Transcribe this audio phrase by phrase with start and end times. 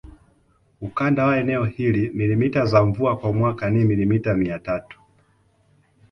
[0.81, 4.99] Ukanda wa eneo hili milimita za mvua kwa mwaka ni milimita mia tatu